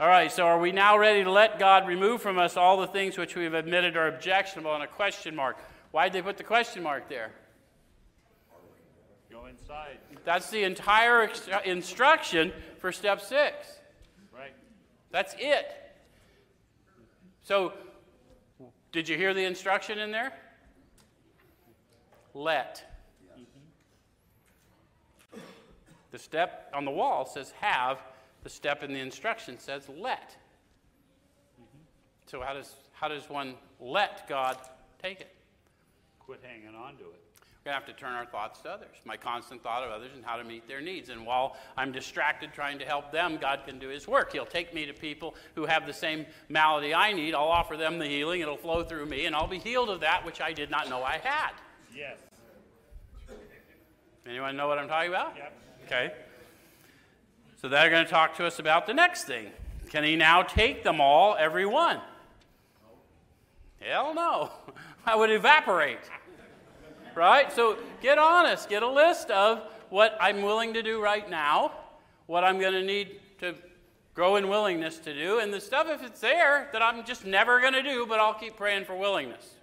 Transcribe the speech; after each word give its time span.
All 0.00 0.08
right, 0.08 0.32
so 0.32 0.46
are 0.46 0.58
we 0.58 0.72
now 0.72 0.96
ready 0.96 1.22
to 1.24 1.30
let 1.30 1.58
God 1.58 1.86
remove 1.86 2.22
from 2.22 2.38
us 2.38 2.56
all 2.56 2.80
the 2.80 2.86
things 2.86 3.18
which 3.18 3.36
we've 3.36 3.52
admitted 3.52 3.98
are 3.98 4.08
objectionable 4.08 4.74
and 4.74 4.82
a 4.82 4.86
question 4.86 5.36
mark? 5.36 5.58
Why'd 5.90 6.14
they 6.14 6.22
put 6.22 6.38
the 6.38 6.42
question 6.42 6.82
mark 6.82 7.10
there? 7.10 7.32
Go 9.30 9.44
inside. 9.44 9.98
That's 10.24 10.48
the 10.48 10.62
entire 10.62 11.30
instruction 11.66 12.50
for 12.78 12.92
step 12.92 13.20
six. 13.20 13.54
Right. 14.32 14.54
That's 15.10 15.34
it. 15.38 15.66
So, 17.42 17.74
did 18.92 19.06
you 19.06 19.18
hear 19.18 19.34
the 19.34 19.44
instruction 19.44 19.98
in 19.98 20.12
there? 20.12 20.32
Let. 22.32 23.02
Mm-hmm. 23.38 25.40
The 26.10 26.18
step 26.18 26.70
on 26.72 26.86
the 26.86 26.90
wall 26.90 27.26
says 27.26 27.52
have, 27.60 27.98
the 28.42 28.50
step 28.50 28.82
in 28.82 28.92
the 28.92 29.00
instruction 29.00 29.58
says 29.58 29.88
let. 29.88 30.36
So, 32.26 32.40
how 32.40 32.54
does, 32.54 32.74
how 32.92 33.08
does 33.08 33.28
one 33.28 33.54
let 33.80 34.28
God 34.28 34.56
take 35.02 35.20
it? 35.20 35.34
Quit 36.20 36.40
hanging 36.42 36.76
on 36.76 36.96
to 36.96 37.04
it. 37.04 37.20
We're 37.64 37.72
going 37.72 37.82
to 37.82 37.86
have 37.86 37.94
to 37.94 38.00
turn 38.00 38.12
our 38.14 38.24
thoughts 38.24 38.62
to 38.62 38.70
others. 38.70 38.96
My 39.04 39.18
constant 39.18 39.62
thought 39.62 39.82
of 39.82 39.90
others 39.90 40.12
and 40.14 40.24
how 40.24 40.36
to 40.36 40.44
meet 40.44 40.66
their 40.66 40.80
needs. 40.80 41.10
And 41.10 41.26
while 41.26 41.56
I'm 41.76 41.92
distracted 41.92 42.54
trying 42.54 42.78
to 42.78 42.86
help 42.86 43.12
them, 43.12 43.36
God 43.38 43.60
can 43.66 43.78
do 43.78 43.88
His 43.88 44.08
work. 44.08 44.32
He'll 44.32 44.46
take 44.46 44.72
me 44.72 44.86
to 44.86 44.94
people 44.94 45.34
who 45.54 45.66
have 45.66 45.86
the 45.86 45.92
same 45.92 46.24
malady 46.48 46.94
I 46.94 47.12
need. 47.12 47.34
I'll 47.34 47.48
offer 47.48 47.76
them 47.76 47.98
the 47.98 48.06
healing. 48.06 48.40
It'll 48.40 48.56
flow 48.56 48.82
through 48.82 49.06
me, 49.06 49.26
and 49.26 49.36
I'll 49.36 49.46
be 49.46 49.58
healed 49.58 49.90
of 49.90 50.00
that 50.00 50.24
which 50.24 50.40
I 50.40 50.54
did 50.54 50.70
not 50.70 50.88
know 50.88 51.02
I 51.02 51.18
had. 51.18 51.50
Yes. 51.94 52.16
Anyone 54.26 54.56
know 54.56 54.68
what 54.68 54.78
I'm 54.78 54.88
talking 54.88 55.10
about? 55.10 55.36
Yep. 55.36 55.52
Okay. 55.86 56.12
So 57.60 57.68
they're 57.68 57.90
going 57.90 58.04
to 58.04 58.10
talk 58.10 58.36
to 58.36 58.46
us 58.46 58.58
about 58.58 58.86
the 58.86 58.94
next 58.94 59.24
thing. 59.24 59.50
Can 59.90 60.02
He 60.02 60.16
now 60.16 60.42
take 60.42 60.82
them 60.82 60.98
all, 60.98 61.36
every 61.38 61.66
one? 61.66 62.00
Hell 63.80 64.14
no. 64.14 64.50
I 65.06 65.14
would 65.14 65.30
evaporate. 65.30 65.98
Right? 67.14 67.52
So 67.52 67.76
get 68.00 68.16
honest. 68.18 68.70
Get 68.70 68.82
a 68.82 68.88
list 68.88 69.30
of 69.30 69.62
what 69.90 70.16
I'm 70.20 70.40
willing 70.42 70.72
to 70.74 70.82
do 70.82 71.02
right 71.02 71.28
now, 71.28 71.72
what 72.26 72.44
I'm 72.44 72.58
going 72.60 72.72
to 72.72 72.84
need 72.84 73.20
to 73.40 73.54
grow 74.14 74.36
in 74.36 74.48
willingness 74.48 74.98
to 74.98 75.12
do, 75.12 75.40
and 75.40 75.52
the 75.52 75.60
stuff, 75.60 75.86
if 75.88 76.02
it's 76.02 76.20
there, 76.20 76.68
that 76.72 76.82
I'm 76.82 77.04
just 77.04 77.26
never 77.26 77.60
going 77.60 77.72
to 77.72 77.82
do, 77.82 78.06
but 78.06 78.20
I'll 78.20 78.34
keep 78.34 78.56
praying 78.56 78.84
for 78.84 78.94
willingness. 78.94 79.56